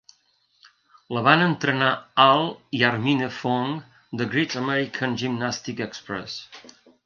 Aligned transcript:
La 1.17 1.21
van 1.27 1.43
entrenar 1.47 1.89
Al 2.23 2.49
i 2.79 2.81
Armine 2.89 3.29
Fong 3.43 3.77
de 4.23 4.29
Great 4.35 4.59
American 4.65 5.17
Gymnastic 5.25 5.89
Express. 5.91 6.43